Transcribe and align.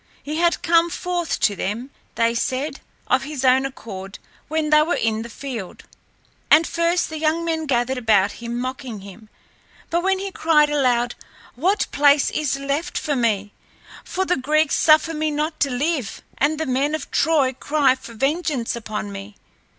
He 0.23 0.37
had 0.37 0.63
come 0.63 0.89
forth 0.89 1.39
to 1.41 1.55
them, 1.55 1.91
they 2.15 2.33
said, 2.33 2.79
of 3.05 3.21
his 3.21 3.45
own 3.45 3.67
accord 3.67 4.17
when 4.47 4.71
they 4.71 4.81
were 4.81 4.95
in 4.95 5.21
the 5.21 5.29
field. 5.29 5.83
And 6.49 6.65
first 6.65 7.07
the 7.11 7.19
young 7.19 7.45
men 7.45 7.67
gathered 7.67 7.99
about 7.99 8.31
him 8.41 8.57
mocking 8.59 9.01
him, 9.01 9.29
but 9.91 10.01
when 10.01 10.17
he 10.17 10.31
cried 10.31 10.71
aloud, 10.71 11.13
"What 11.53 11.85
place 11.91 12.31
is 12.31 12.57
left 12.57 12.97
for 12.97 13.15
me, 13.15 13.53
for 14.03 14.25
the 14.25 14.37
Greeks 14.37 14.73
suffer 14.73 15.13
me 15.13 15.29
not 15.29 15.59
to 15.59 15.69
live 15.69 16.23
and 16.39 16.57
the 16.59 16.65
men 16.65 16.95
of 16.95 17.11
Troy 17.11 17.53
cry 17.53 17.93
for 17.93 18.15
vengeance 18.15 18.75
upon 18.75 19.11
me?" 19.11 19.35